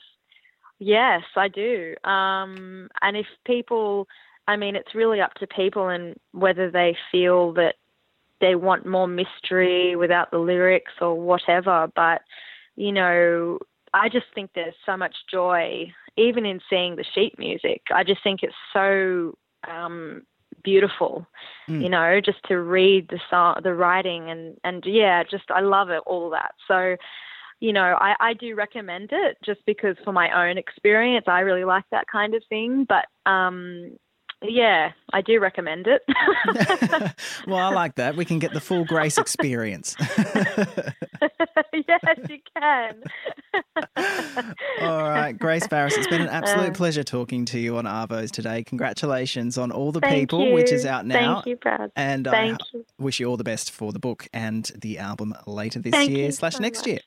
yes, 0.80 1.24
I 1.36 1.48
do. 1.48 1.96
Um, 2.04 2.90
and 3.02 3.18
if 3.18 3.26
people, 3.46 4.08
I 4.48 4.56
mean, 4.56 4.76
it's 4.76 4.96
really 4.96 5.22
up 5.22 5.34
to 5.36 5.48
people 5.48 5.90
and 5.90 6.16
whether 6.32 6.70
they 6.70 6.98
feel 7.12 7.54
that 7.54 7.76
they 8.40 8.56
want 8.56 8.86
more 8.86 9.08
mystery 9.08 9.96
without 9.96 10.32
the 10.32 10.38
lyrics 10.38 10.94
or 11.02 11.20
whatever. 11.20 11.88
But, 11.96 12.22
you 12.76 12.92
know, 12.92 13.60
I 13.94 14.10
just 14.10 14.28
think 14.36 14.52
there's 14.54 14.76
so 14.86 14.96
much 14.96 15.16
joy, 15.32 15.92
even 16.18 16.46
in 16.46 16.60
seeing 16.70 16.96
the 16.96 17.06
sheet 17.16 17.40
music. 17.40 17.82
I 17.94 18.04
just 18.04 18.22
think 18.24 18.44
it's 18.44 18.54
so 18.74 19.36
um, 19.68 20.24
beautiful, 20.68 21.26
mm. 21.70 21.82
you 21.82 21.88
know, 21.88 22.20
just 22.20 22.44
to 22.50 22.58
read 22.60 23.08
the 23.08 23.22
song, 23.30 23.56
the 23.64 23.74
writing, 23.74 24.30
and 24.30 24.58
and 24.66 24.84
yeah, 24.86 25.24
just 25.24 25.50
I 25.50 25.62
love 25.62 25.90
it, 25.90 26.04
all 26.06 26.30
that. 26.32 26.52
So, 26.68 26.98
you 27.62 27.72
know, 27.72 27.98
I, 28.02 28.16
I 28.20 28.34
do 28.34 28.54
recommend 28.54 29.12
it 29.14 29.38
just 29.46 29.62
because 29.66 29.96
for 30.04 30.12
my 30.12 30.50
own 30.50 30.58
experience, 30.58 31.26
I 31.28 31.40
really 31.40 31.64
like 31.64 31.86
that 31.92 32.08
kind 32.12 32.36
of 32.36 32.44
thing. 32.50 32.86
But 32.88 33.06
um, 33.32 33.98
yeah, 34.44 34.92
I 35.14 35.22
do 35.22 35.40
recommend 35.40 35.88
it. 35.88 36.04
well, 37.48 37.58
I 37.58 37.74
like 37.74 37.96
that. 37.96 38.16
We 38.16 38.24
can 38.24 38.38
get 38.38 38.54
the 38.54 38.60
full 38.60 38.86
Grace 38.86 39.18
experience. 39.18 39.96
yes, 41.74 42.20
you 42.30 42.38
can. 42.56 43.02
all 44.82 45.10
right, 45.10 45.34
Grace 45.38 45.66
Farriss, 45.66 45.98
it's 45.98 46.08
been 46.08 46.22
an 46.22 46.30
absolute 46.30 46.70
uh, 46.70 46.74
pleasure 46.74 47.04
talking 47.04 47.46
to 47.46 47.60
you 47.60 47.78
on 47.78 47.86
Arvos 47.86 48.30
today. 48.30 48.64
Congratulations 48.64 49.58
on 49.58 49.72
All 49.72 49.92
the 49.92 50.02
People, 50.02 50.46
you. 50.46 50.54
which 50.54 50.72
is 50.72 50.86
out 50.86 51.08
now. 51.08 51.36
Thank 51.36 51.48
you, 51.48 51.56
Brad. 51.56 51.92
And 51.96 52.26
Thank 52.26 52.62
I 52.62 52.66
you. 52.74 52.86
wish 53.00 53.20
you 53.20 53.28
all 53.28 53.38
the 53.38 53.44
best 53.44 53.72
for 53.72 53.92
the 53.92 54.00
book 54.00 54.28
and 54.34 54.72
the 54.76 55.00
album 55.00 55.34
later 55.48 55.80
this 55.80 55.92
Thank 55.92 56.12
year 56.12 56.32
slash 56.32 56.56
so 56.56 56.60
next 56.60 56.80
much. 56.80 56.88
year. 56.88 57.00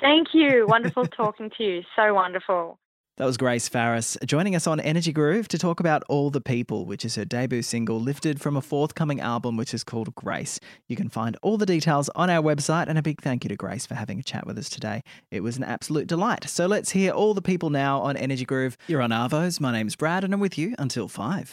Thank 0.00 0.28
you. 0.34 0.66
Wonderful 0.68 1.06
talking 1.06 1.50
to 1.56 1.64
you. 1.64 1.82
So 1.96 2.12
wonderful. 2.12 2.78
That 3.16 3.26
was 3.26 3.36
Grace 3.36 3.68
Farriss 3.68 4.16
joining 4.26 4.56
us 4.56 4.66
on 4.66 4.80
Energy 4.80 5.12
Groove 5.12 5.46
to 5.46 5.56
talk 5.56 5.78
about 5.78 6.02
All 6.08 6.30
the 6.30 6.40
People, 6.40 6.84
which 6.84 7.04
is 7.04 7.14
her 7.14 7.24
debut 7.24 7.62
single 7.62 8.00
lifted 8.00 8.40
from 8.40 8.56
a 8.56 8.60
forthcoming 8.60 9.20
album 9.20 9.56
which 9.56 9.72
is 9.72 9.84
called 9.84 10.12
Grace. 10.16 10.58
You 10.88 10.96
can 10.96 11.08
find 11.08 11.36
all 11.40 11.56
the 11.56 11.64
details 11.64 12.10
on 12.16 12.28
our 12.28 12.42
website, 12.42 12.88
and 12.88 12.98
a 12.98 13.02
big 13.02 13.22
thank 13.22 13.44
you 13.44 13.48
to 13.50 13.54
Grace 13.54 13.86
for 13.86 13.94
having 13.94 14.18
a 14.18 14.24
chat 14.24 14.48
with 14.48 14.58
us 14.58 14.68
today. 14.68 15.00
It 15.30 15.44
was 15.44 15.56
an 15.56 15.62
absolute 15.62 16.08
delight. 16.08 16.48
So 16.48 16.66
let's 16.66 16.90
hear 16.90 17.12
All 17.12 17.34
the 17.34 17.40
People 17.40 17.70
now 17.70 18.00
on 18.00 18.16
Energy 18.16 18.44
Groove. 18.44 18.76
You're 18.88 19.00
on 19.00 19.10
Arvos. 19.10 19.60
My 19.60 19.70
name's 19.70 19.94
Brad, 19.94 20.24
and 20.24 20.34
I'm 20.34 20.40
with 20.40 20.58
you 20.58 20.74
until 20.76 21.06
5. 21.06 21.52